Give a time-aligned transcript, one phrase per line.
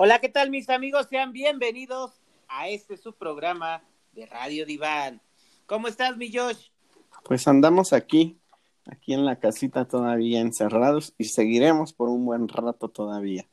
[0.00, 1.08] Hola, ¿qué tal mis amigos?
[1.10, 2.12] Sean bienvenidos
[2.46, 3.82] a este su programa
[4.12, 5.20] de Radio Diván.
[5.66, 6.68] ¿Cómo estás, mi Josh?
[7.24, 8.38] Pues andamos aquí,
[8.86, 13.48] aquí en la casita todavía encerrados y seguiremos por un buen rato todavía.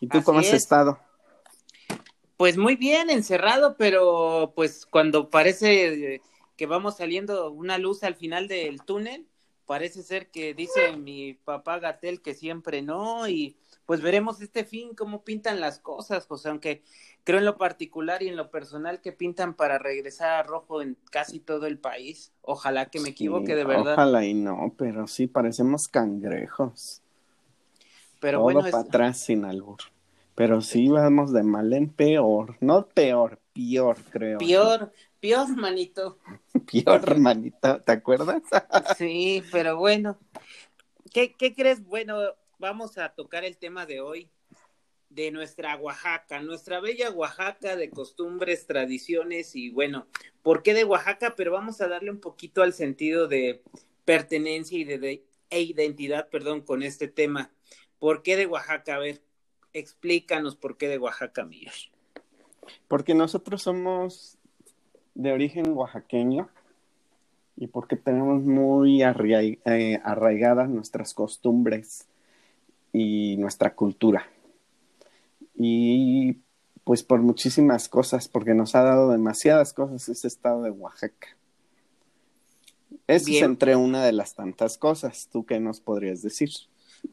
[0.00, 0.98] ¿Y tú cómo has estado?
[2.36, 6.20] Pues muy bien, encerrado, pero pues cuando parece
[6.58, 9.26] que vamos saliendo una luz al final del túnel,
[9.64, 13.56] parece ser que dice mi papá Gatel que siempre no y
[13.90, 16.84] pues veremos este fin cómo pintan las cosas, José, aunque
[17.24, 20.96] creo en lo particular y en lo personal que pintan para regresar a rojo en
[21.10, 22.32] casi todo el país.
[22.42, 23.94] Ojalá que me equivoque de verdad.
[23.94, 27.02] Ojalá y no, pero sí parecemos cangrejos.
[28.20, 29.80] Pero Todo bueno, para atrás sin albur.
[30.36, 34.38] Pero sí vamos de mal en peor, no peor, peor creo.
[34.38, 36.16] Peor, peor, manito.
[36.70, 38.40] peor, manito, ¿te acuerdas?
[38.96, 40.16] sí, pero bueno.
[41.12, 41.84] ¿Qué, ¿Qué crees?
[41.84, 42.20] Bueno,
[42.60, 44.28] vamos a tocar el tema de hoy
[45.08, 50.06] de nuestra Oaxaca, nuestra bella Oaxaca de costumbres, tradiciones y bueno,
[50.42, 51.34] ¿por qué de Oaxaca?
[51.36, 53.62] Pero vamos a darle un poquito al sentido de
[54.04, 57.50] pertenencia y de, e identidad, perdón, con este tema.
[57.98, 58.96] ¿Por qué de Oaxaca?
[58.96, 59.22] A ver,
[59.72, 61.90] explícanos por qué de Oaxaca, míos.
[62.86, 64.38] Porque nosotros somos
[65.14, 66.50] de origen oaxaqueño
[67.56, 72.09] y porque tenemos muy eh, arraigadas nuestras costumbres
[72.92, 74.28] y nuestra cultura.
[75.54, 76.38] Y
[76.84, 81.36] pues por muchísimas cosas, porque nos ha dado demasiadas cosas ese estado de Oaxaca.
[83.06, 85.28] Es entre una de las tantas cosas.
[85.30, 86.50] ¿Tú qué nos podrías decir?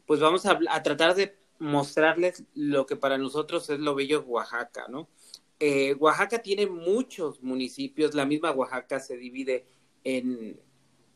[0.06, 4.86] Pues vamos a, tratar de mostrarles lo que para nosotros es lo bello de Oaxaca,
[4.88, 5.08] ¿no?
[5.60, 9.66] Eh, Oaxaca tiene muchos municipios, la misma Oaxaca se divide
[10.04, 10.60] en,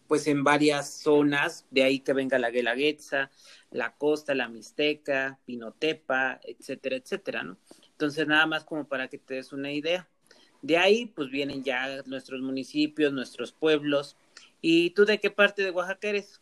[0.08, 3.30] pues en varias zonas, de ahí que venga la Guelaguetza,
[3.72, 7.56] la Costa, la Mixteca, Pinotepa, etcétera, etcétera, ¿no?
[7.90, 10.08] Entonces, nada más como para que te des una idea.
[10.60, 14.16] De ahí, pues vienen ya nuestros municipios, nuestros pueblos.
[14.60, 16.40] ¿Y tú de qué parte de Oaxaca eres?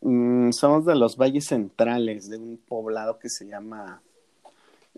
[0.00, 4.02] Mm, somos de los valles centrales, de un poblado que se llama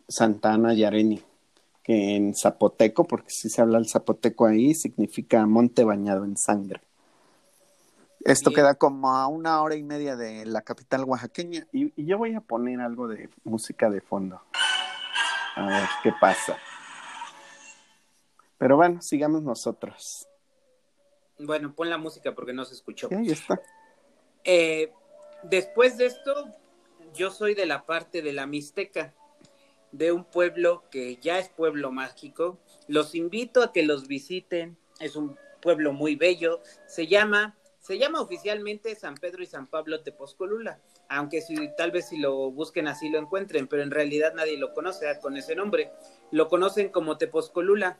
[0.08, 1.20] Santana Yareni,
[1.82, 6.80] que en zapoteco, porque si se habla el zapoteco ahí, significa monte bañado en sangre.
[8.20, 12.34] Esto queda como a una hora y media de la capital oaxaqueña y, yo voy
[12.34, 14.42] a poner algo de música de fondo.
[15.54, 16.56] A ver qué pasa.
[18.58, 20.26] Pero bueno, sigamos nosotros.
[21.38, 23.08] Bueno, pon la música porque no se escuchó.
[23.10, 23.60] ahí está.
[24.44, 24.92] Eh,
[25.44, 26.54] después de esto,
[27.14, 29.14] yo soy de la parte de la Mixteca,
[29.92, 32.58] de un pueblo que ya es pueblo mágico.
[32.88, 34.76] Los invito a que los visiten.
[34.98, 36.60] Es un pueblo muy bello.
[36.86, 37.57] Se llama
[37.88, 40.78] se llama oficialmente San Pedro y San Pablo Tepozcolula,
[41.08, 44.74] aunque si, tal vez si lo busquen así lo encuentren, pero en realidad nadie lo
[44.74, 45.90] conoce ah, con ese nombre.
[46.30, 47.98] Lo conocen como Tepozcolula.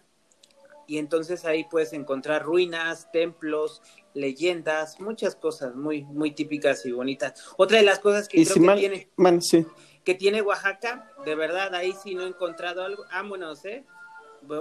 [0.86, 3.80] Y entonces ahí puedes encontrar ruinas, templos,
[4.12, 7.54] leyendas, muchas cosas muy, muy típicas y bonitas.
[7.56, 9.08] Otra de las cosas que creo que tiene,
[10.04, 13.04] que tiene Oaxaca, de verdad, ahí sí no he encontrado algo.
[13.10, 13.86] Vámonos, ¿eh?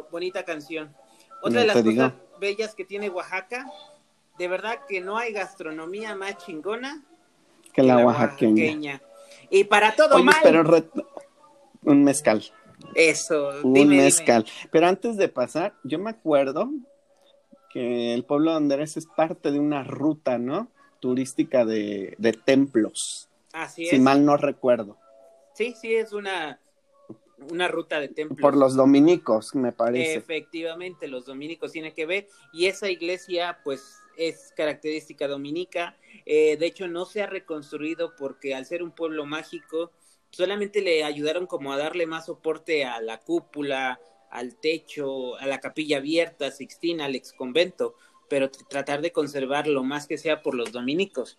[0.09, 0.95] bonita canción.
[1.41, 3.65] Otra de las cosas bellas que tiene Oaxaca
[4.37, 7.03] de verdad que no hay gastronomía más chingona
[7.73, 9.01] que, la, oaxaqueña.
[9.49, 10.35] Y para todo mal.
[10.43, 10.63] Pero
[11.83, 12.43] un mezcal.
[12.95, 14.45] Eso, un mezcal.
[14.71, 16.69] Pero antes de pasar, yo me acuerdo
[17.69, 20.69] que el pueblo de Andrés es parte de una ruta, ¿no?
[20.99, 23.29] Turística de, de templos.
[23.53, 23.89] Así es.
[23.91, 24.97] Si mal no recuerdo.
[25.53, 26.59] Sí, sí, es una,
[27.51, 28.39] una ruta de templos.
[28.39, 30.15] Por los dominicos, me parece.
[30.15, 32.27] Efectivamente, los dominicos tienen que ver.
[32.53, 35.95] Y esa iglesia, pues, es característica dominica.
[36.25, 39.91] Eh, de hecho, no se ha reconstruido porque al ser un pueblo mágico,
[40.31, 45.59] solamente le ayudaron como a darle más soporte a la cúpula, al techo, a la
[45.59, 47.95] capilla abierta, Sixtina, al ex convento,
[48.29, 51.37] pero tratar de conservar lo más que sea por los dominicos.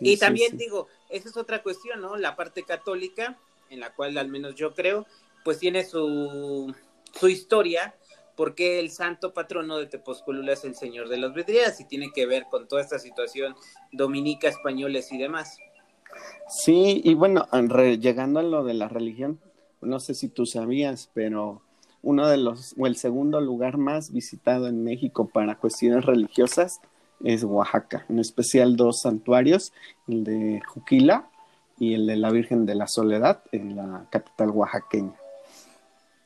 [0.00, 2.16] y también digo, esa es otra cuestión, ¿no?
[2.16, 5.06] La parte católica, en la cual al menos yo creo,
[5.44, 6.74] pues tiene su,
[7.12, 7.94] su historia,
[8.36, 12.26] porque el santo patrono de Tepozcolula es el Señor de las Vidrieras y tiene que
[12.26, 13.54] ver con toda esta situación
[13.92, 15.58] dominica, españoles y demás.
[16.48, 17.46] Sí, y bueno,
[17.98, 19.40] llegando a lo de la religión,
[19.80, 21.62] no sé si tú sabías, pero
[22.02, 26.80] uno de los, o el segundo lugar más visitado en México para cuestiones religiosas
[27.24, 29.72] es Oaxaca, en especial dos santuarios,
[30.08, 31.30] el de Juquila
[31.78, 35.21] y el de la Virgen de la Soledad en la capital oaxaqueña.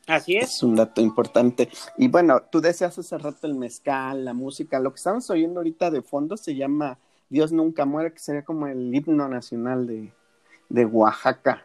[0.07, 0.55] Así es.
[0.55, 1.69] Es un dato importante.
[1.99, 4.79] Y bueno, tú deseas hace rato el mezcal, la música.
[4.79, 6.99] Lo que estamos oyendo ahorita de fondo se llama
[7.29, 10.13] Dios nunca muere, que sería como el himno nacional de,
[10.69, 11.65] de Oaxaca.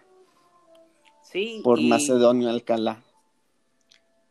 [1.24, 1.62] Sí.
[1.64, 3.04] Por y- Macedonio Alcalá.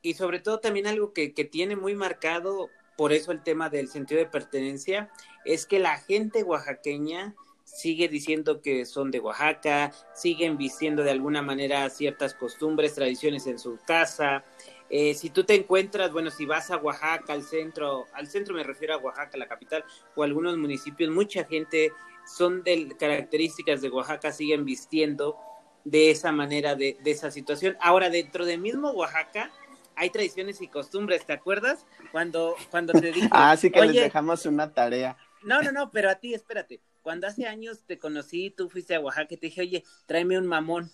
[0.03, 3.89] Y sobre todo también algo que, que tiene muy marcado, por eso el tema del
[3.89, 5.11] sentido de pertenencia,
[5.45, 7.35] es que la gente oaxaqueña
[7.77, 13.59] sigue diciendo que son de Oaxaca, siguen vistiendo de alguna manera ciertas costumbres, tradiciones en
[13.59, 14.45] su casa.
[14.89, 18.65] Eh, si tú te encuentras, bueno, si vas a Oaxaca, al centro, al centro me
[18.65, 19.85] refiero a Oaxaca, la capital,
[20.17, 21.93] o algunos municipios, mucha gente
[22.37, 25.37] son de características de Oaxaca, siguen vistiendo
[25.85, 27.77] de esa manera, de, de esa situación.
[27.81, 29.51] Ahora, dentro del mismo Oaxaca,
[29.95, 31.87] hay tradiciones y costumbres, ¿te acuerdas?
[32.11, 35.17] Cuando, cuando te dije, Ah, sí que les "Oye, dejamos una tarea.
[35.43, 36.81] no, no, no, pero a ti, espérate.
[37.03, 40.47] Cuando hace años te conocí, tú fuiste a Oaxaca y te dije, oye, tráeme un
[40.47, 40.91] mamón.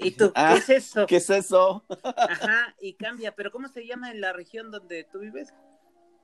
[0.00, 1.06] ¿Y tú, Ah, qué es eso?
[1.06, 1.84] ¿Qué es eso?
[2.04, 3.34] Ajá, y cambia.
[3.34, 5.52] ¿Pero cómo se llama en la región donde tú vives?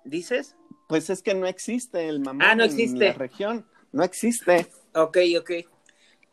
[0.05, 0.55] ¿Dices?
[0.89, 3.67] Pues es que no existe el mamón Ah, no en la región.
[3.91, 4.71] No existe.
[4.95, 5.51] Ok, ok.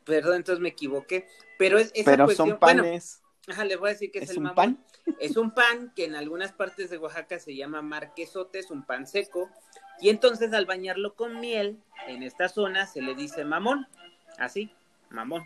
[0.04, 1.28] Perdón, entonces me equivoqué.
[1.58, 3.22] Pero es esa pero cuestión- son bueno, panes.
[3.48, 4.56] ajá, les voy a decir que es, ¿Es el un mamón.
[4.56, 4.86] pan?
[5.20, 9.08] Es un pan que en algunas partes de Oaxaca se llama marquesote, es un pan
[9.08, 9.50] seco.
[10.02, 13.88] Y entonces al bañarlo con miel, en esta zona se le dice mamón.
[14.38, 14.72] Así,
[15.10, 15.44] mamón.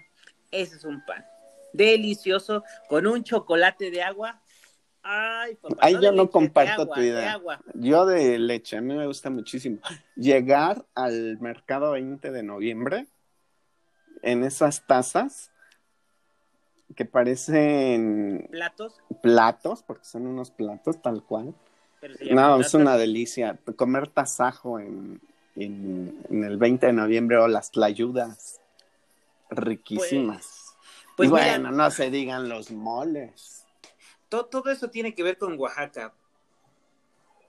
[0.51, 1.25] Ese es un pan.
[1.73, 4.41] Delicioso, con un chocolate de agua.
[5.03, 5.87] Ay, papá.
[5.87, 7.33] De yo no comparto agua, tu de idea.
[7.33, 7.59] agua.
[7.73, 9.79] Yo de leche, a mí me gusta muchísimo.
[10.15, 13.07] Llegar al mercado 20 de noviembre
[14.23, 15.51] en esas tazas
[16.95, 21.53] que parecen Platos, platos, porque son unos platos tal cual.
[22.17, 23.57] Pero No, es una delicia.
[23.75, 25.21] Comer tasajo en,
[25.55, 28.59] en, en el 20 de noviembre o las tlayudas.
[29.49, 30.75] Riquísimas.
[31.15, 33.65] Pues y mira, bueno, no se digan los moles.
[34.29, 36.13] todo, todo eso tiene que ver con Oaxaca.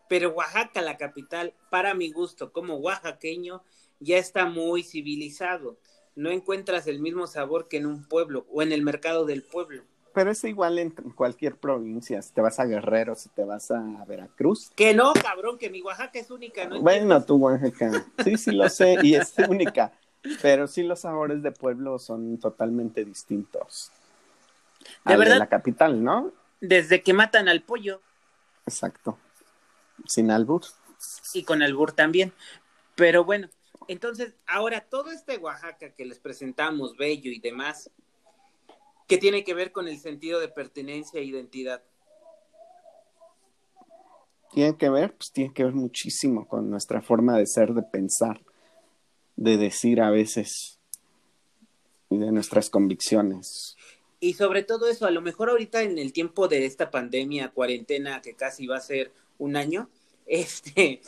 [0.08, 3.62] Pero Oaxaca, la capital, para mi gusto, como oaxaqueño,
[3.98, 5.78] ya está muy civilizado.
[6.14, 9.82] No encuentras el mismo sabor que en un pueblo o en el mercado del pueblo.
[10.16, 12.22] Pero es igual en cualquier provincia.
[12.22, 14.70] Si te vas a Guerrero, si te vas a Veracruz.
[14.74, 16.80] Que no, cabrón, que mi Oaxaca es única, ¿no?
[16.80, 18.02] Bueno, tu Oaxaca.
[18.24, 18.96] Sí, sí lo sé.
[19.02, 19.92] Y es única.
[20.40, 23.92] Pero sí los sabores de pueblo son totalmente distintos.
[25.04, 25.36] ¿De al verdad?
[25.36, 26.32] la capital, ¿no?
[26.62, 28.00] Desde que matan al pollo
[28.64, 29.18] Exacto.
[30.06, 30.62] Sin albur.
[31.34, 32.32] y con albur también.
[32.94, 33.50] Pero bueno,
[33.86, 37.90] entonces, ahora todo este Oaxaca que les presentamos, bello y demás,
[39.06, 41.82] ¿qué tiene que ver con el sentido de pertenencia e identidad?
[44.52, 48.40] Tiene que ver, pues tiene que ver muchísimo con nuestra forma de ser, de pensar,
[49.36, 50.78] de decir a veces
[52.08, 53.76] y de nuestras convicciones.
[54.20, 58.22] Y sobre todo eso, a lo mejor ahorita en el tiempo de esta pandemia, cuarentena,
[58.22, 59.90] que casi va a ser un año,
[60.26, 61.00] este,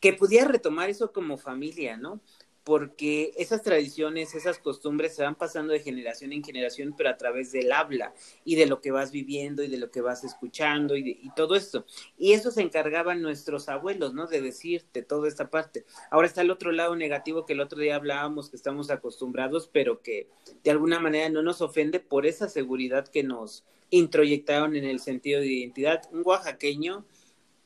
[0.00, 2.20] que pudiera retomar eso como familia, ¿no?
[2.66, 7.52] Porque esas tradiciones, esas costumbres se van pasando de generación en generación, pero a través
[7.52, 8.12] del habla
[8.44, 11.30] y de lo que vas viviendo y de lo que vas escuchando y, de- y
[11.36, 11.86] todo esto.
[12.18, 14.26] Y eso se encargaban nuestros abuelos, ¿no?
[14.26, 15.84] De decirte toda esta parte.
[16.10, 20.02] Ahora está el otro lado negativo que el otro día hablábamos, que estamos acostumbrados, pero
[20.02, 20.28] que
[20.64, 25.40] de alguna manera no nos ofende por esa seguridad que nos introyectaron en el sentido
[25.40, 26.02] de identidad.
[26.10, 27.04] Un oaxaqueño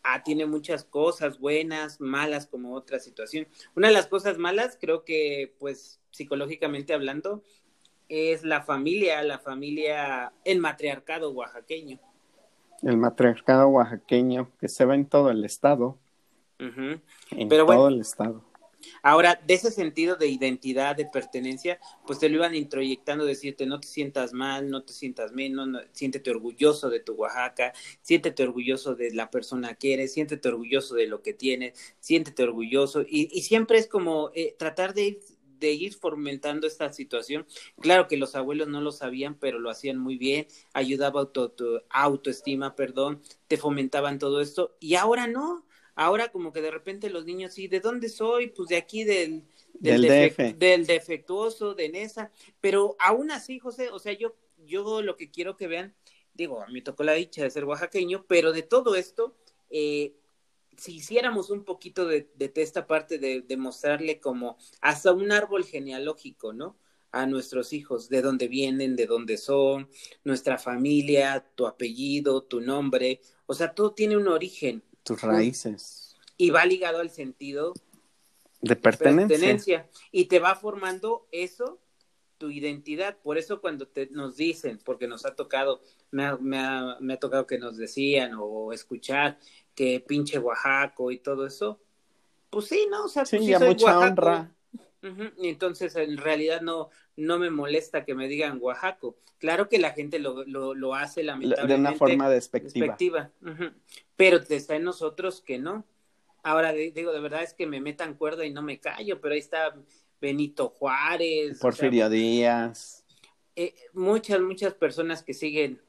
[0.02, 3.46] ah, tiene muchas cosas buenas, malas como otra situación.
[3.74, 7.42] Una de las cosas malas, creo que, pues, psicológicamente hablando,
[8.08, 11.98] es la familia, la familia, el matriarcado oaxaqueño.
[12.82, 15.98] El matriarcado oaxaqueño que se ve en todo el estado,
[16.58, 17.88] en Pero todo bueno.
[17.88, 18.49] el estado.
[19.02, 23.80] Ahora, de ese sentido de identidad, de pertenencia, pues te lo iban introyectando, decirte, no
[23.80, 27.72] te sientas mal, no te sientas menos, no- siéntete orgulloso de tu Oaxaca,
[28.02, 33.02] siéntete orgulloso de la persona que eres, siéntete orgulloso de lo que tienes, siéntete orgulloso.
[33.02, 35.20] Y, y siempre es como eh, tratar de ir,
[35.58, 37.46] de ir fomentando esta situación.
[37.80, 41.54] Claro que los abuelos no lo sabían, pero lo hacían muy bien, ayudaba a auto,
[41.90, 45.66] autoestima, perdón, te fomentaban todo esto, y ahora no.
[46.00, 48.46] Ahora como que de repente los niños, sí, ¿de dónde soy?
[48.48, 50.58] Pues de aquí del, del, Del defec- DF.
[50.58, 52.32] del defectuoso, de Nesa.
[52.62, 55.94] Pero aún así, José, o sea, yo, yo lo que quiero que vean,
[56.32, 59.36] digo, a mí me tocó la dicha de ser oaxaqueño, pero de todo esto,
[59.68, 60.14] eh,
[60.74, 65.64] si hiciéramos un poquito de, de esta parte de, de mostrarle como hasta un árbol
[65.66, 66.78] genealógico, ¿no?
[67.12, 69.90] A nuestros hijos, de dónde vienen, de dónde son,
[70.24, 74.82] nuestra familia, tu apellido, tu nombre, o sea, todo tiene un origen
[75.14, 77.74] Tus raíces y va ligado al sentido
[78.62, 79.28] de pertenencia.
[79.28, 81.78] pertenencia y te va formando eso
[82.38, 86.58] tu identidad por eso cuando te nos dicen porque nos ha tocado me ha, me
[86.58, 89.38] ha, me ha tocado que nos decían o escuchar
[89.74, 91.80] que pinche Oaxaco y todo eso
[92.48, 94.06] pues sí no o sea Sí, pues y a soy mucha Oaxaco.
[94.22, 94.54] honra.
[95.42, 96.90] Entonces en realidad no,
[97.20, 99.16] no me molesta que me digan Oaxaco.
[99.38, 101.74] Claro que la gente lo, lo, lo hace lamentablemente.
[101.74, 103.30] De una forma despectiva.
[104.16, 105.84] Pero está en nosotros que no.
[106.42, 109.40] Ahora digo, de verdad es que me metan cuerda y no me callo, pero ahí
[109.40, 109.74] está
[110.20, 111.58] Benito Juárez.
[111.58, 113.04] Porfirio Díaz.
[113.56, 115.80] Eh, muchas, muchas personas que siguen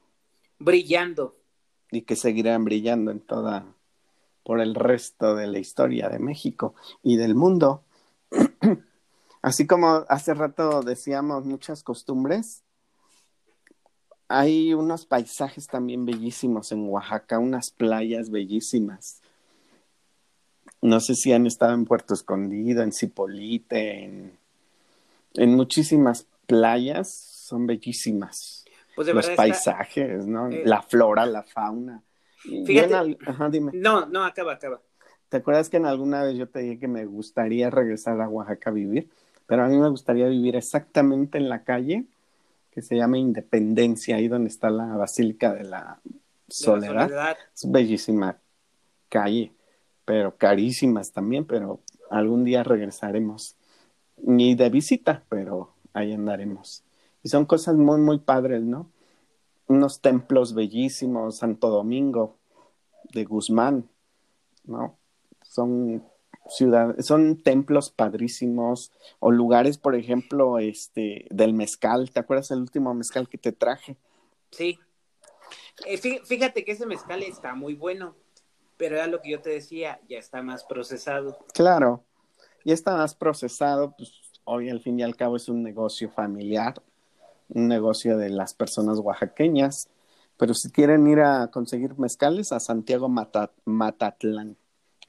[0.58, 1.36] brillando.
[1.90, 3.74] Y que seguirán brillando en toda,
[4.42, 7.84] por el resto de la historia de México y del mundo.
[9.42, 12.62] Así como hace rato decíamos muchas costumbres,
[14.28, 19.20] hay unos paisajes también bellísimos en Oaxaca, unas playas bellísimas.
[20.80, 24.38] No sé si han estado en Puerto Escondido, en Cipolite, en,
[25.34, 28.64] en muchísimas playas, son bellísimas.
[28.94, 30.48] Pues Los paisajes, ¿no?
[30.48, 32.02] Eh, la flora, la fauna.
[32.38, 33.18] Fíjate.
[33.26, 33.72] Ajá, dime.
[33.74, 34.80] No, no, acaba, acaba.
[35.28, 38.70] ¿Te acuerdas que en alguna vez yo te dije que me gustaría regresar a Oaxaca
[38.70, 39.10] a vivir?
[39.52, 42.06] Pero a mí me gustaría vivir exactamente en la calle
[42.70, 46.00] que se llama Independencia, ahí donde está la Basílica de la
[46.48, 47.36] Soledad.
[47.54, 48.38] Es bellísima
[49.10, 49.52] calle,
[50.06, 53.54] pero carísimas también, pero algún día regresaremos.
[54.16, 56.82] Ni de visita, pero ahí andaremos.
[57.22, 58.88] Y son cosas muy, muy padres, ¿no?
[59.66, 62.38] Unos templos bellísimos, Santo Domingo
[63.12, 63.86] de Guzmán,
[64.64, 64.96] ¿no?
[65.42, 66.02] Son
[66.48, 72.10] ciudad, son templos padrísimos o lugares, por ejemplo, este del mezcal.
[72.10, 73.96] ¿Te acuerdas el último mezcal que te traje?
[74.50, 74.78] Sí.
[75.86, 78.14] Eh, fíjate que ese mezcal está muy bueno,
[78.76, 81.38] pero era lo que yo te decía, ya está más procesado.
[81.54, 82.04] Claro,
[82.64, 84.12] ya está más procesado, pues
[84.44, 86.82] hoy al fin y al cabo es un negocio familiar,
[87.48, 89.88] un negocio de las personas oaxaqueñas.
[90.36, 93.08] Pero si quieren ir a conseguir mezcales, a Santiago
[93.64, 94.56] Matatlán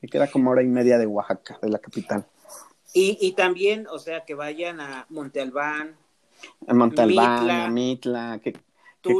[0.03, 2.25] que queda como hora y media de Oaxaca, de la capital.
[2.93, 5.95] Y, y también, o sea, que vayan a Monte Albán.
[6.67, 8.53] A Monte Albán, a Mitla, que,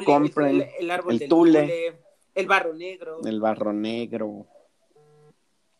[0.05, 1.95] compren el, árbol del tule,
[2.35, 3.21] el barro negro.
[3.23, 4.45] El barro negro.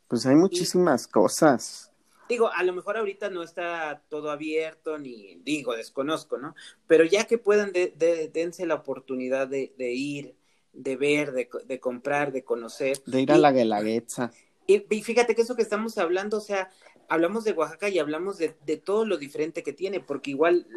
[0.07, 1.91] Pues hay muchísimas cosas.
[2.29, 6.55] Digo, a lo mejor ahorita no está todo abierto, ni digo, desconozco, ¿no?
[6.87, 10.35] Pero ya que puedan, de, dense la oportunidad de, de ir,
[10.71, 13.03] de ver, de, de, comprar, de conocer.
[13.05, 14.31] De ir a la Guelaguetza.
[14.65, 16.69] Y, fíjate que eso que estamos hablando, o sea,
[17.09, 20.67] hablamos de Oaxaca y hablamos de, todo lo diferente que tiene, porque igual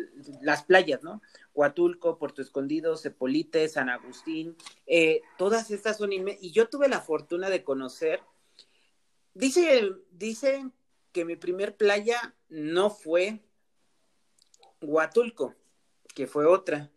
[0.42, 1.22] las playas, ¿no?
[1.54, 7.48] Huatulco, Puerto Escondido, Cepolite, San Agustín, eh, todas estas son y yo tuve la fortuna
[7.48, 8.20] de conocer.
[9.34, 10.72] Dice, dicen
[11.12, 13.40] que mi primer playa no fue
[14.82, 15.54] Huatulco,
[16.14, 16.90] que fue otra,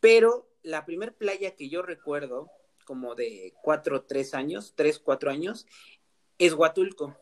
[0.00, 2.50] pero la primer playa que yo recuerdo,
[2.84, 5.66] como de cuatro, tres años, tres, cuatro años,
[6.40, 7.14] es Huatulco.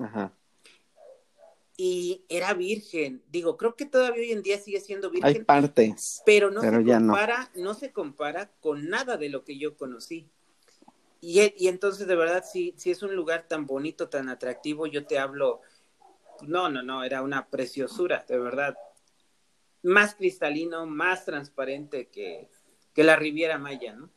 [0.00, 0.32] Ajá.
[1.76, 3.22] Y era virgen.
[3.28, 5.36] Digo, creo que todavía hoy en día sigue siendo virgen.
[5.36, 6.22] Hay partes.
[6.24, 7.74] Pero no se compara, no.
[7.74, 10.28] se compara con nada de lo que yo conocí.
[11.20, 15.06] Y, y entonces, de verdad, si, si es un lugar tan bonito, tan atractivo, yo
[15.06, 15.60] te hablo.
[16.42, 18.76] No, no, no, era una preciosura, de verdad.
[19.82, 22.48] Más cristalino, más transparente que,
[22.94, 24.08] que la Riviera Maya, ¿no?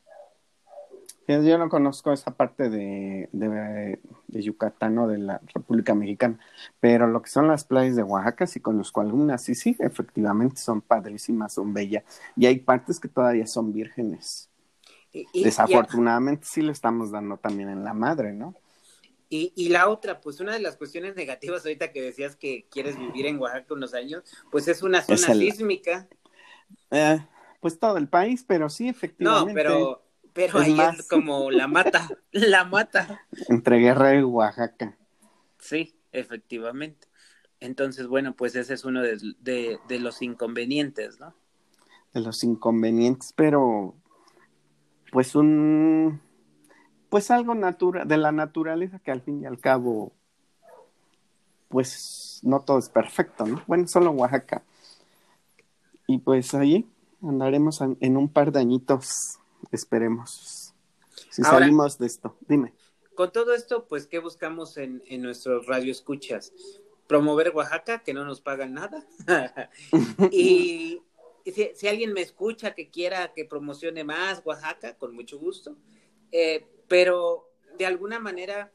[1.27, 6.39] Yo no conozco esa parte de, de, Yucatán o de la República Mexicana,
[6.79, 10.82] pero lo que son las playas de Oaxaca sí conozco algunas, sí, sí, efectivamente son
[10.82, 12.03] padrísimas, son bellas,
[12.36, 14.50] y hay partes que todavía son vírgenes.
[15.34, 18.53] Desafortunadamente sí le estamos dando también en la madre, ¿no?
[19.27, 23.00] Y, y la otra, pues una de las cuestiones negativas ahorita que decías que quieres
[23.00, 26.08] vivir en Oaxaca unos años, pues es una zona sísmica.
[26.91, 27.20] Eh,
[27.60, 29.51] pues todo el país, pero sí, efectivamente.
[29.51, 30.04] No, pero
[30.35, 33.21] pero ahí es como la mata, la mata.
[33.47, 34.97] Entre Guerrero y Oaxaca.
[35.59, 37.07] Sí, efectivamente.
[37.61, 41.33] Entonces, bueno, pues ese es uno de, de, los inconvenientes, ¿no?
[42.13, 43.95] De los inconvenientes, pero
[45.11, 46.19] pues un
[47.09, 50.11] pues algo natural de la naturaleza que al fin y al cabo
[51.69, 53.63] pues no todo es perfecto, ¿no?
[53.67, 54.63] Bueno, solo Oaxaca.
[56.07, 56.85] Y pues ahí
[57.23, 59.39] andaremos en un par de añitos
[59.72, 60.74] Esperemos.
[61.29, 62.74] Si salimos de esto, dime.
[63.15, 66.53] Con todo esto, pues, ¿qué buscamos en, en nuestros radioescuchas?
[67.07, 69.05] Promover Oaxaca, que no nos pagan nada.
[70.31, 71.01] y
[71.51, 75.77] si, alguien me escucha que quiera que promocione más Oaxaca, con mucho gusto.
[76.31, 78.72] Eh, pero de alguna manera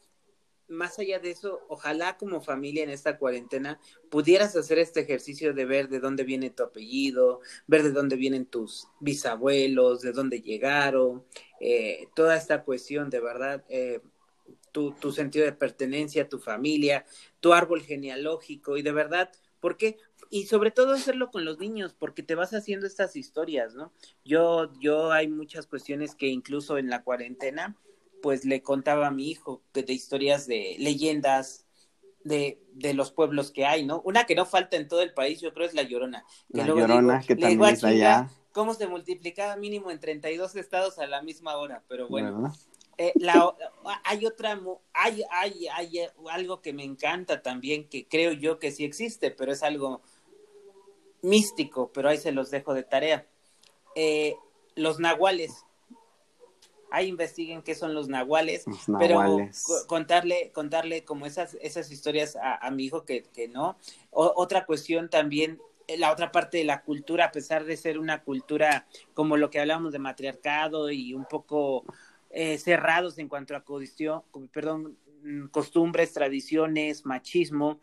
[0.70, 3.78] más allá de eso, ojalá como familia en esta cuarentena
[4.10, 8.46] pudieras hacer este ejercicio de ver de dónde viene tu apellido, ver de dónde vienen
[8.46, 11.24] tus bisabuelos, de dónde llegaron,
[11.60, 14.00] eh, toda esta cuestión de verdad, eh,
[14.72, 17.04] tu, tu sentido de pertenencia, tu familia,
[17.40, 19.98] tu árbol genealógico y de verdad ¿Por qué?
[20.30, 23.92] Y sobre todo hacerlo con los niños, porque te vas haciendo estas historias, ¿no?
[24.24, 27.76] Yo, yo hay muchas cuestiones que incluso en la cuarentena,
[28.22, 31.66] pues le contaba a mi hijo de, de historias de leyendas,
[32.24, 34.02] de, de, los pueblos que hay, ¿no?
[34.04, 36.24] Una que no falta en todo el país, yo creo, es La Llorona.
[36.48, 38.30] la Llorona, que también está allá.
[38.52, 41.84] ¿Cómo se multiplicaba mínimo en 32 estados a la misma hora?
[41.88, 42.52] Pero bueno,
[42.98, 43.54] eh, la,
[44.04, 44.60] hay otra,
[44.92, 46.00] hay, hay, hay
[46.30, 50.02] algo que me encanta también, que creo yo que sí existe, pero es algo
[51.22, 53.26] místico, pero ahí se los dejo de tarea.
[53.94, 54.34] Eh,
[54.74, 55.64] los nahuales
[56.90, 58.64] ahí investiguen qué son los nahuales,
[58.99, 59.23] pero
[59.87, 63.76] contarle, contarle como esas, esas historias a, mi hijo que, que no.
[64.11, 68.23] otra cuestión también, eh, la otra parte de la cultura, a pesar de ser una
[68.23, 71.85] cultura como lo que hablábamos de matriarcado y un poco
[72.30, 73.64] eh, cerrados en cuanto a
[74.52, 77.80] perdón, mm, costumbres, tradiciones, machismo,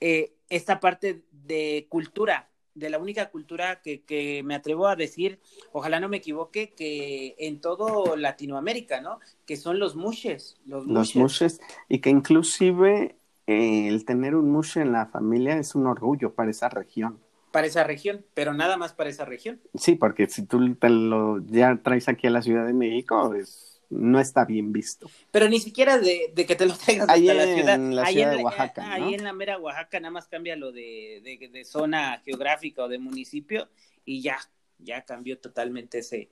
[0.00, 5.38] eh, esta parte de cultura, de la única cultura que, que, me atrevo a decir,
[5.72, 9.18] ojalá no me equivoque, que en todo Latinoamérica, ¿no?
[9.46, 10.56] Que son los mushes.
[10.66, 15.86] Los mushes, y que inclusive eh, el tener un mushe en la familia es un
[15.86, 17.18] orgullo para esa región.
[17.50, 19.60] Para esa región, pero nada más para esa región.
[19.74, 23.71] Sí, porque si tú te lo ya traes aquí a la Ciudad de México, es
[23.92, 25.10] no está bien visto.
[25.30, 27.74] Pero ni siquiera de, que te lo traigas hasta la ciudad.
[27.74, 28.92] En la ciudad de Oaxaca.
[28.92, 31.20] Ahí en la mera Oaxaca nada más cambia lo de,
[31.52, 33.68] de, zona geográfica o de municipio
[34.04, 34.38] y ya,
[34.78, 36.30] ya cambió totalmente ese,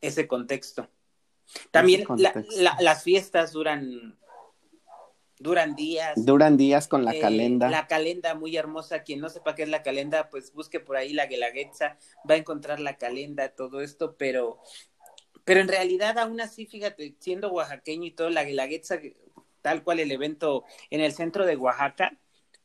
[0.00, 0.88] ese contexto.
[1.72, 2.04] También
[2.80, 4.16] las fiestas duran
[5.40, 6.12] duran días.
[6.24, 7.68] Duran días con la eh, calenda.
[7.68, 9.02] La calenda muy hermosa.
[9.02, 11.96] Quien no sepa qué es la calenda, pues busque por ahí la guelaguetza,
[12.28, 14.60] va a encontrar la calenda, todo esto, pero
[15.44, 18.98] pero en realidad, aún así, fíjate, siendo oaxaqueño y todo, la Guelaguetza,
[19.62, 22.16] tal cual el evento en el centro de Oaxaca,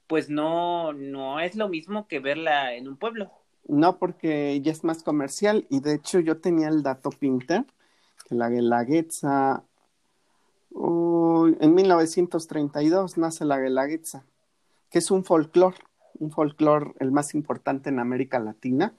[0.07, 3.31] pues no, no es lo mismo que verla en un pueblo.
[3.67, 7.65] No, porque ya es más comercial y de hecho yo tenía el dato pinter
[8.27, 9.63] que la Guelaguetza,
[10.75, 14.23] en 1932 nace la Guelaguetza,
[14.89, 15.77] que es un folclore,
[16.19, 18.93] un folclore el más importante en América Latina,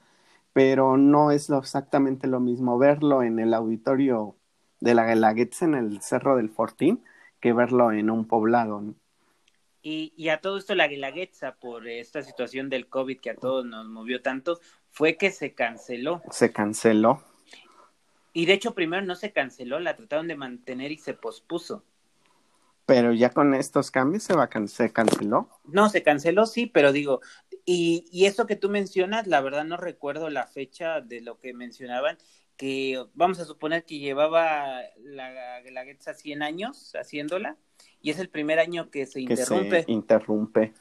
[0.57, 4.35] pero no es exactamente lo mismo verlo en el auditorio
[4.79, 7.03] de la Guelaguetza en el Cerro del Fortín
[7.39, 8.83] que verlo en un poblado.
[9.83, 13.67] Y, y, a todo esto la Guelaguetza, por esta situación del COVID que a todos
[13.67, 16.23] nos movió tanto, fue que se canceló.
[16.31, 17.21] Se canceló.
[18.33, 21.83] Y de hecho primero no se canceló, la trataron de mantener y se pospuso.
[22.87, 25.49] Pero ya con estos cambios se, va, se canceló.
[25.65, 27.19] No, se canceló, sí, pero digo,
[27.69, 31.53] y, y eso que tú mencionas, la verdad no recuerdo la fecha de lo que
[31.53, 32.17] mencionaban,
[32.55, 37.57] que vamos a suponer que llevaba la Guelaguetza 100 años haciéndola,
[38.01, 39.83] y es el primer año que se interrumpe.
[39.83, 40.73] se interrumpe.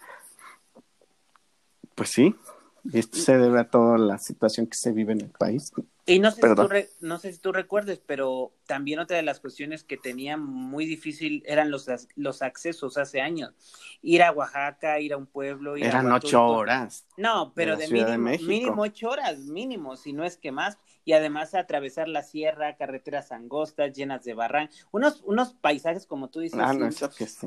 [1.96, 2.36] Pues sí,
[2.84, 5.72] y esto se debe a toda la situación que se vive en el país.
[6.08, 6.68] Y no sé, si tú
[7.00, 11.42] no sé si tú recuerdes, pero también otra de las cuestiones que tenía muy difícil
[11.46, 13.54] eran los, los accesos hace años.
[14.02, 15.76] Ir a Oaxaca, ir a un pueblo.
[15.76, 17.06] Ir eran ocho horas.
[17.16, 20.78] No, pero de, mínimo, mínimo ocho horas, mínimo, si no es que más.
[21.04, 24.70] Y además atravesar la sierra, carreteras angostas, llenas de barran.
[24.92, 26.72] Unos, unos paisajes, como tú dices, ah,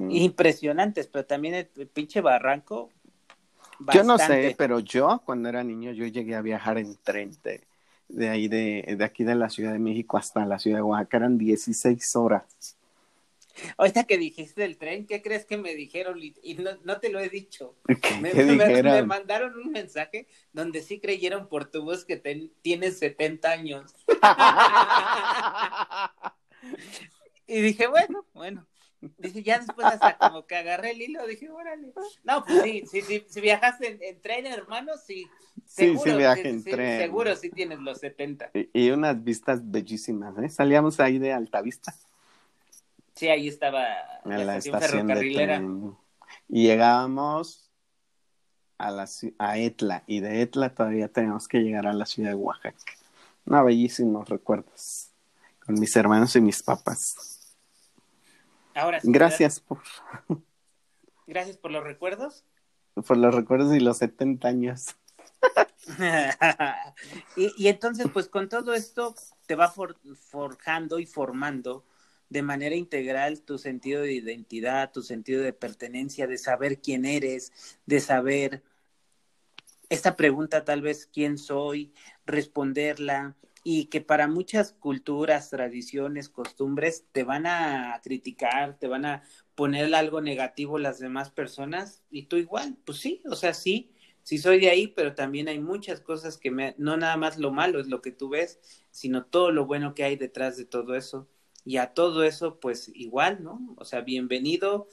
[0.10, 2.90] impresionantes, pero también el pinche barranco
[3.94, 7.64] yo no sé, pero yo cuando era niño yo llegué a viajar en tren de,
[8.30, 11.38] ahí de, de, aquí de la Ciudad de México hasta la Ciudad de Oaxaca, eran
[11.38, 12.78] 16 horas.
[13.78, 16.20] Ahorita que dijiste del tren, ¿qué crees que me dijeron?
[16.22, 17.76] Y no, no te lo he dicho.
[18.22, 22.18] me, me, mandaron un mensaje donde sí creyeron por tu voz que
[22.62, 23.96] tienes 70 años.
[27.48, 28.69] y dije, bueno, bueno.
[29.18, 31.94] Dice, ya después hasta como que agarré el hilo, dije, órale.
[32.24, 35.26] No, pues sí, sí, sí si viajaste en, tren, hermano, sí.
[35.66, 37.00] Seguro, sí, sí viajé en tren.
[37.00, 38.52] Seguro sí tienes los 70.
[38.74, 40.50] Y, unas vistas bellísimas, ¿eh?
[40.50, 41.96] Salíamos ahí de Altavista.
[43.16, 43.86] Sí, ahí estaba
[44.26, 45.62] la, estación, ferrocarrilera.
[46.48, 47.70] Y llegábamos
[48.78, 49.08] a, la,
[49.38, 52.78] a Etla, y de Etla todavía tenemos que llegar a la ciudad de Oaxaca.
[53.46, 55.10] No, bellísimos recuerdos
[55.66, 57.39] con mis hermanos y mis papás.
[59.04, 59.80] Gracias por.
[61.28, 62.44] Gracias por los recuerdos.
[62.94, 64.96] Por los recuerdos y los 70 años.
[67.36, 69.16] y, entonces, pues con todo esto
[69.46, 71.86] te va forjando y formando
[72.30, 77.80] de manera integral tu sentido de identidad, tu sentido de pertenencia, de saber quién eres,
[77.86, 78.64] de saber
[79.90, 81.92] esta pregunta tal vez quién soy,
[82.26, 83.36] responderla,
[83.72, 89.22] y que para muchas culturas, tradiciones, costumbres te van a criticar, te van a
[89.54, 93.92] poner algo negativo las demás personas y tú igual, pues sí, o sea, sí,
[94.24, 97.52] sí soy de ahí, pero también hay muchas cosas que me, no nada más lo
[97.52, 100.96] malo es lo que tú ves, sino todo lo bueno que hay detrás de todo
[100.96, 101.30] eso.
[101.64, 103.76] Y a todo eso, pues igual, ¿no?
[103.78, 104.88] O sea, bienvenido,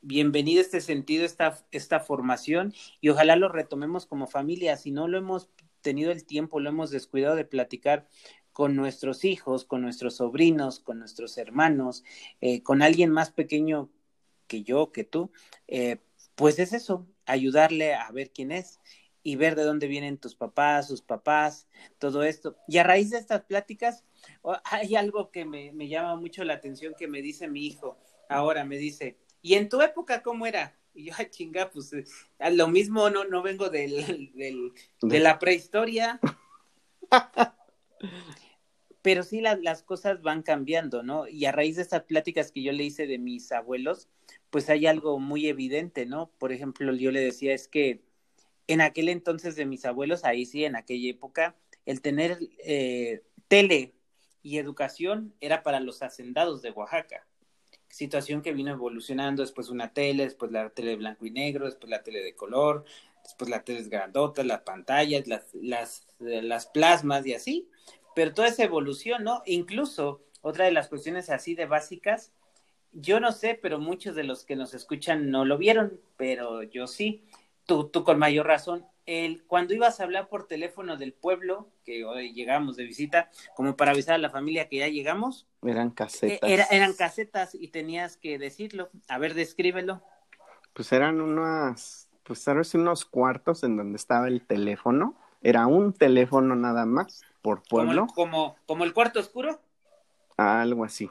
[0.00, 4.76] bienvenido este sentido, esta, esta formación, y ojalá lo retomemos como familia.
[4.76, 5.50] Si no lo hemos
[5.82, 8.08] tenido el tiempo, lo hemos descuidado de platicar
[8.52, 12.04] con nuestros hijos, con nuestros sobrinos, con nuestros hermanos,
[12.40, 13.90] eh, con alguien más pequeño
[14.46, 15.30] que yo, que tú,
[15.68, 15.98] eh,
[16.34, 18.80] pues es eso, ayudarle a ver quién es
[19.22, 21.68] y ver de dónde vienen tus papás, sus papás,
[21.98, 22.56] todo esto.
[22.66, 24.04] Y a raíz de estas pláticas,
[24.64, 27.98] hay algo que me, llama mucho la atención que me dice mi hijo.
[28.28, 30.76] Ahora me dice, ¿y en tu época cómo era?
[30.94, 32.04] Y yo, ay, chinga, pues eh,
[32.52, 36.20] lo mismo, no, no vengo del, del de la prehistoria.
[39.02, 41.26] Pero sí las cosas van cambiando, ¿no?
[41.26, 44.08] Y a raíz de estas pláticas que yo le hice de mis abuelos,
[44.48, 46.30] pues hay algo muy evidente, ¿no?
[46.38, 48.04] Por ejemplo, yo le decía, es que
[48.68, 53.94] en aquel entonces de mis abuelos, ahí sí, en aquella época, el tener eh, tele
[54.42, 57.26] y educación era para los hacendados de Oaxaca.
[57.92, 61.90] Situación que vino evolucionando, después una tele, después la tele de blanco y negro, después
[61.90, 62.84] la tele de color,
[63.22, 67.68] después la tele grandota, las pantallas, las, las, las plasmas y así.
[68.14, 69.42] Pero toda esa evolución, ¿no?
[69.44, 72.32] Incluso otra de las cuestiones así de básicas,
[72.92, 76.86] yo no sé, pero muchos de los que nos escuchan no lo vieron, pero yo
[76.86, 77.22] sí
[77.66, 82.04] tú, tú con mayor razón, el, cuando ibas a hablar por teléfono del pueblo, que
[82.04, 85.46] hoy llegamos de visita, como para avisar a la familia que ya llegamos.
[85.62, 86.48] Eran casetas.
[86.48, 88.90] Eh, eran casetas y tenías que decirlo.
[89.08, 90.02] A ver, descríbelo.
[90.72, 95.16] Pues eran unas, pues sabes, unos cuartos en donde estaba el teléfono.
[95.42, 98.06] Era un teléfono nada más por pueblo.
[98.14, 99.60] como, como el cuarto oscuro?
[100.36, 101.10] Algo así.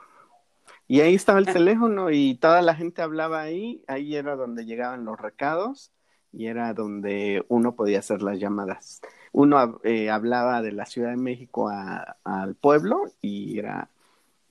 [0.87, 3.83] Y ahí estaba el teléfono y toda la gente hablaba ahí.
[3.87, 5.91] Ahí era donde llegaban los recados
[6.33, 9.01] y era donde uno podía hacer las llamadas.
[9.31, 11.69] Uno eh, hablaba de la Ciudad de México
[12.23, 13.89] al pueblo y era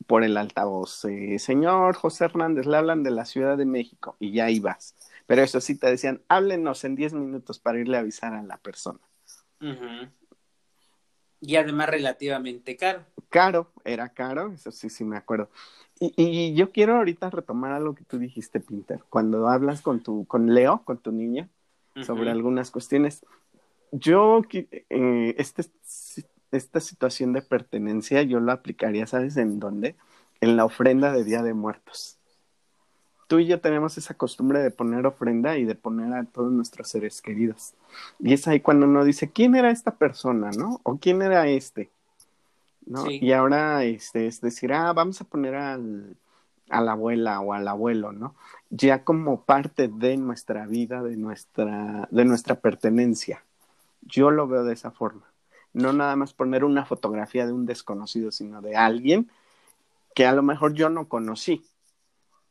[0.07, 4.33] por el altavoz, eh, señor José Hernández, le hablan de la Ciudad de México y
[4.33, 4.97] ya ibas.
[5.27, 8.57] Pero eso sí te decían, háblenos en 10 minutos para irle a avisar a la
[8.57, 8.99] persona.
[11.41, 13.05] Y además relativamente caro.
[13.29, 15.49] Caro, era caro, eso sí, sí me acuerdo.
[16.01, 20.27] Y, y, yo quiero ahorita retomar algo que tú dijiste, Pinter, cuando hablas con tu,
[20.27, 21.49] con Leo, con tu niña,
[22.05, 23.25] sobre algunas cuestiones.
[23.93, 25.65] Yo, eh, este,
[26.53, 29.97] esta situación de pertenencia, yo lo aplicaría, ¿sabes en dónde?
[30.41, 32.17] En la ofrenda de Día de Muertos.
[33.27, 36.89] Tú y yo tenemos esa costumbre de poner ofrenda y de poner a todos nuestros
[36.89, 37.75] seres queridos.
[38.19, 40.81] Y es ahí cuando uno dice, ¿quién era esta persona, no?
[40.83, 41.91] ¿O quién era este?
[42.87, 43.09] ¿No?
[43.09, 46.17] Y ahora este, es decir, ah, vamos a poner al,
[46.71, 48.35] a la abuela o al abuelo, ¿no?
[48.71, 53.45] Ya como parte de nuestra vida, de nuestra, de nuestra pertenencia.
[54.03, 55.27] Yo lo veo de esa forma.
[55.73, 59.31] No nada más poner una fotografía de un desconocido, sino de alguien
[60.15, 61.65] que a lo mejor yo no conocí,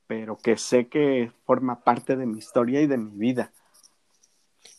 [0.07, 3.51] pero que sé que forma parte de mi historia y de mi vida.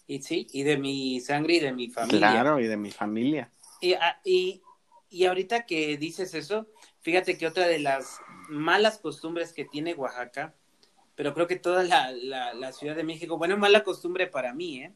[0.07, 2.31] Y sí, y de mi sangre y de mi familia.
[2.31, 3.50] Claro, y de mi familia.
[3.81, 4.62] Y, ah, y,
[5.09, 6.66] y ahorita que dices eso,
[7.00, 8.20] fíjate que otra de las
[8.51, 10.55] malas costumbres que tiene Oaxaca,
[11.15, 14.95] pero creo que toda la, la, Ciudad de México, bueno, mala costumbre para mí, ¿eh?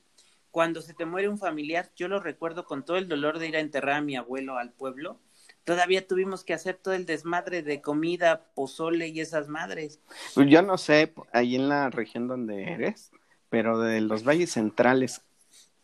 [0.51, 3.57] Cuando se te muere un familiar, yo lo recuerdo con todo el dolor de ir
[3.57, 5.19] a enterrar a mi abuelo al pueblo,
[5.65, 10.01] todavía tuvimos que hacer todo el desmadre de comida, pozole y esas madres.
[10.35, 13.11] Pues yo no sé, ahí en la región donde eres,
[13.51, 15.23] pero de los valles centrales,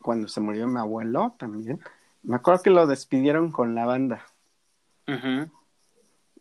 [0.01, 1.81] cuando se murió mi abuelo también,
[2.23, 4.25] me acuerdo que lo despidieron con la banda.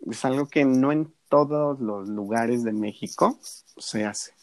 [0.10, 4.34] Es algo que no en todos los lugares de México se hace.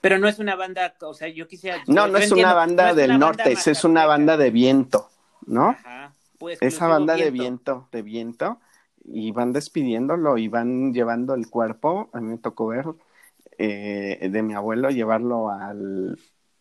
[0.00, 1.82] Pero no es una banda, o sea, yo quisiera...
[1.86, 5.08] No, no es una banda del norte, es una banda de viento,
[5.46, 5.70] ¿no?
[5.70, 6.12] Ajá.
[6.38, 8.58] Pues, Esa banda de viento, de viento,
[9.04, 12.86] y van despidiéndolo y van llevando el cuerpo, a mí me tocó ver,
[13.58, 16.16] eh, de mi abuelo, llevarlo al,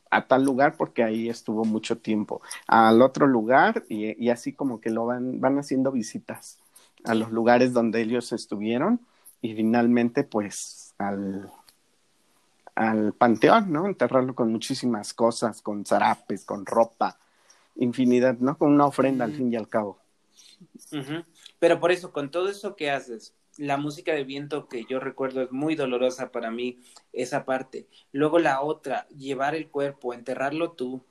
[0.10, 4.82] a tal lugar porque ahí estuvo mucho tiempo, al otro lugar y, y así como
[4.82, 6.58] que lo van, van haciendo visitas
[7.04, 9.02] a los lugares donde ellos estuvieron
[9.48, 11.50] y finalmente pues al,
[12.76, 13.86] al panteón, ¿no?
[13.86, 17.18] Enterrarlo con muchísimas cosas, con zarapes, con ropa,
[17.78, 18.58] infinidad, ¿no?
[18.58, 20.00] Con una ofrenda al fin y al cabo.
[21.60, 25.42] Pero por eso, con todo eso que haces, la música de viento que yo recuerdo
[25.42, 26.80] es muy dolorosa para mí,
[27.14, 27.88] esa parte.
[28.12, 31.02] Luego la otra, llevar el cuerpo, enterrarlo tú,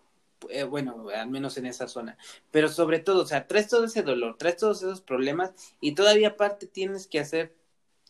[0.51, 2.19] eh, bueno, al menos en esa zona.
[2.51, 6.29] Pero sobre todo, o sea, traes todo ese dolor, traes todos esos problemas y todavía
[6.29, 7.55] aparte tienes que hacer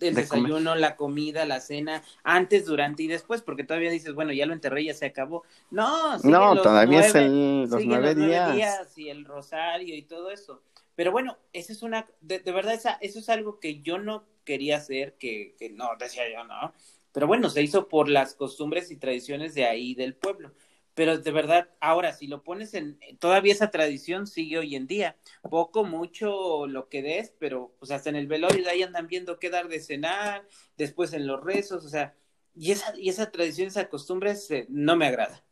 [0.01, 4.33] el De desayuno, la comida, la cena, antes, durante y después, porque todavía dices, bueno,
[4.33, 5.43] ya lo enterré, ya se acabó.
[5.71, 8.99] No, No, los todavía es nueve- el, los nueve los días.
[8.99, 10.63] y el rosario y todo eso.
[10.95, 14.25] Pero bueno, eso es una, de, de verdad, esa, eso es algo que yo no
[14.45, 16.73] quería hacer, que, que no, decía yo, no.
[17.13, 20.53] Pero bueno, se hizo por las costumbres y tradiciones de ahí del pueblo.
[20.97, 25.15] Pero de verdad, ahora, si lo pones en, todavía esa tradición sigue hoy en día.
[25.43, 29.51] Poco, mucho, lo que des, pero pues hasta en el velorio ahí andan viendo qué
[29.51, 32.15] dar de cenar, después en los rezos, o sea,
[32.55, 35.45] y esa, y esa tradición, esa costumbre eh, no me agrada.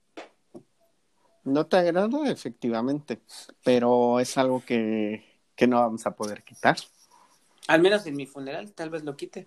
[1.44, 3.20] No te agrada, efectivamente,
[3.62, 6.78] pero es algo que, que no vamos a poder quitar.
[7.68, 9.46] Al menos en mi funeral, tal vez lo quite.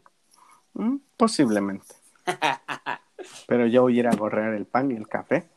[0.74, 1.96] Mm, Posiblemente.
[3.48, 5.50] Pero yo voy a ir a gorrear el pan y el café.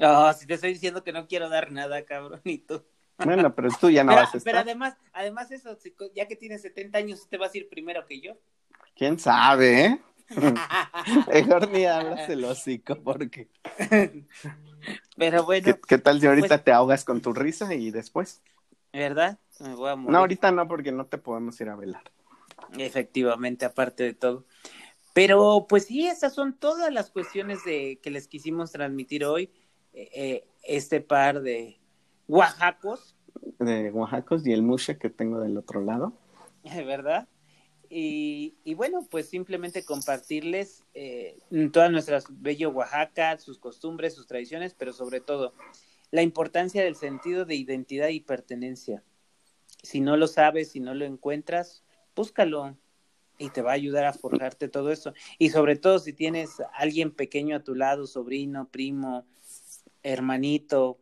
[0.00, 2.84] Oh, si te estoy diciendo que no quiero dar nada, cabrón, y tú.
[3.18, 4.56] Bueno, pero tú ya no pero, vas a pero estar.
[4.56, 5.78] además, además eso,
[6.14, 8.32] ya que tienes 70 años, te vas a ir primero que yo.
[8.96, 10.00] ¿Quién sabe, eh?
[11.28, 13.48] Mejor ni abras el hocico porque...
[15.16, 18.42] pero bueno, ¿Qué, qué tal si ahorita pues- te ahogas con tu risa y después?
[18.92, 19.38] ¿verdad?
[19.60, 20.12] Me voy a morir.
[20.12, 22.02] No, ahorita no, porque no te podemos ir a velar.
[22.78, 24.46] Efectivamente, aparte de todo.
[25.12, 29.50] Pero pues sí, esas son todas las cuestiones de que les quisimos transmitir hoy.
[29.94, 31.78] Eh, este par de
[32.28, 33.16] oaxacos,
[33.58, 36.12] De Oaxacos y el mushe que tengo del otro lado.
[36.86, 37.28] ¿verdad?
[37.88, 41.38] Y, y bueno, pues simplemente compartirles eh,
[41.72, 45.52] todas nuestras bello Oaxaca, sus costumbres, sus tradiciones, pero sobre todo
[46.10, 49.04] la importancia del sentido de identidad y pertenencia.
[49.82, 51.84] Si no lo sabes, si no lo encuentras,
[52.16, 52.76] búscalo
[53.38, 55.12] y te va a ayudar a forjarte todo eso.
[55.38, 59.26] Y sobre todo si tienes a alguien pequeño a tu lado, sobrino, primo,
[60.04, 60.98] hermanito,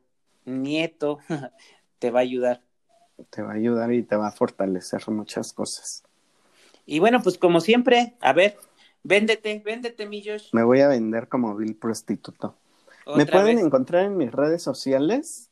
[0.47, 1.19] nieto,
[1.99, 2.63] te va a ayudar.
[3.31, 6.03] Te va a ayudar y te va a fortalecer muchas cosas.
[6.87, 8.57] Y bueno, pues como siempre, a ver,
[9.03, 10.49] véndete, véndete, mi Josh.
[10.53, 12.57] Me voy a vender como vil prostituto.
[13.15, 13.65] Me pueden vez.
[13.65, 15.51] encontrar en mis redes sociales,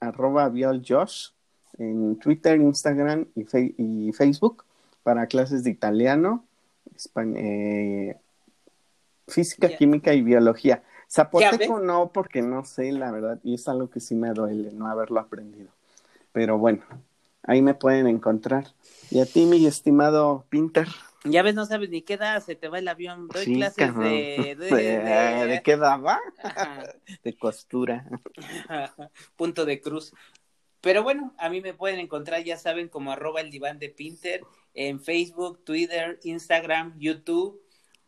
[0.00, 1.30] arroba violjosh,
[1.78, 4.64] en Twitter, Instagram y, Fe- y Facebook,
[5.02, 6.44] para clases de italiano,
[6.96, 8.16] espa- eh,
[9.28, 10.82] física, química y biología.
[11.12, 14.86] Zapoteco no, porque no sé, la verdad, y es algo que sí me duele no
[14.86, 15.68] haberlo aprendido.
[16.32, 16.82] Pero bueno,
[17.42, 18.68] ahí me pueden encontrar.
[19.10, 20.88] Y a ti, mi estimado Pinter.
[21.24, 23.28] Ya ves, no sabes ni qué da, se te va el avión.
[23.28, 24.04] Doy Sí, clases cabrón.
[24.04, 26.18] de, de, ¿De, de- ¿de qué daba?
[27.22, 28.08] De costura.
[29.36, 30.14] punto de cruz.
[30.80, 34.42] Pero bueno, a mí me pueden encontrar, ya saben, como arroba el diván de Pinter
[34.74, 37.60] en Facebook, Twitter, Instagram, YouTube.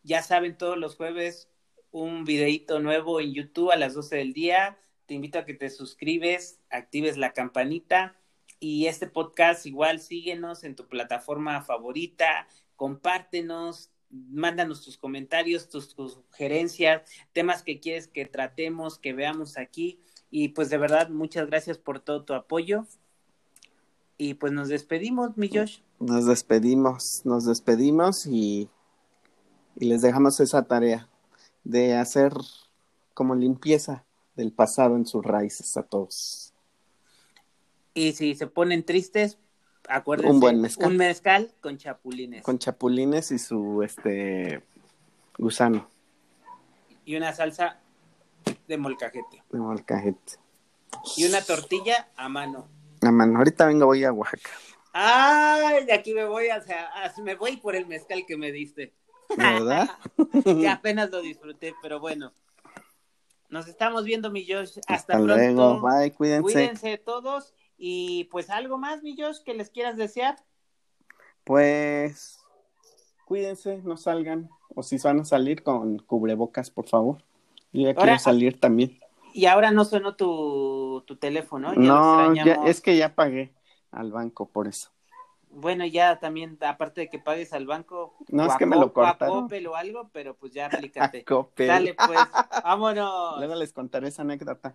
[0.03, 1.49] Ya saben, todos los jueves
[1.95, 4.77] un videíto nuevo en YouTube a las 12 del día.
[5.07, 8.17] Te invito a que te suscribes, actives la campanita
[8.59, 17.09] y este podcast igual síguenos en tu plataforma favorita, compártenos, mándanos tus comentarios, tus, sugerencias,
[17.33, 20.01] temas que quieres que tratemos, que veamos aquí.
[20.33, 22.89] Y pues de verdad, muchas gracias por todo tu apoyo.
[24.19, 25.79] Y pues nos despedimos, mi Josh.
[26.01, 28.69] Nos despedimos, nos despedimos y
[29.77, 31.09] les dejamos esa tarea
[31.65, 32.33] de hacer
[33.15, 34.05] como limpieza
[34.37, 36.53] del pasado en sus raíces a todos.
[37.95, 39.39] Y si se ponen tristes,
[39.89, 40.33] acuérdense.
[40.33, 40.91] Un buen mezcal.
[40.91, 42.43] Un mezcal con chapulines.
[42.43, 44.63] Con chapulines y su este
[45.39, 45.89] gusano
[47.05, 47.81] Y una salsa
[48.69, 49.43] de molcajete.
[49.51, 50.39] de molcajete.
[51.17, 52.69] Y una tortilla a mano.
[53.03, 54.51] A mano, ahorita vengo, voy a Oaxaca.
[54.93, 58.93] Ay, de aquí me voy, o sea, me voy por el mezcal que me diste.
[59.37, 59.89] ¿Verdad?
[60.45, 62.33] que apenas lo disfruté, pero bueno.
[63.49, 64.79] Nos estamos viendo, mi Josh.
[64.79, 65.35] Hasta, Hasta pronto.
[65.37, 66.43] luego, bye, cuídense.
[66.43, 67.55] Cuídense todos.
[67.77, 70.37] Y pues algo más, mi Josh, que les quieras desear.
[71.45, 72.39] Pues
[73.27, 74.49] cuídense, no salgan.
[74.75, 77.19] O si van a salir con cubrebocas, por favor.
[77.73, 78.99] Yo ya Ahora- quiero salir también.
[79.33, 81.75] Y ahora no sonó tu, tu teléfono.
[81.75, 83.53] Ya No, ya, es que ya pagué
[83.91, 84.91] al banco por eso.
[85.55, 88.87] Bueno, ya también, aparte de que pagues al banco, No, es a que me lo
[88.87, 89.43] a cortaron.
[89.43, 91.21] Coppel o algo, pero pues ya aplícate.
[91.21, 91.69] A Coppel.
[91.69, 92.19] Dale, pues,
[92.65, 93.39] vámonos.
[93.39, 94.75] Luego les contaré esa anécdota.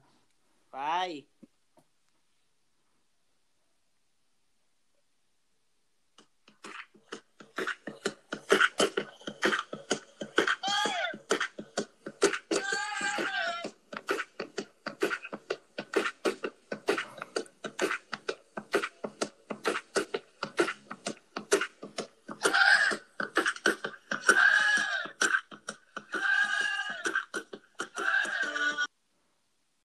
[0.72, 1.28] Bye.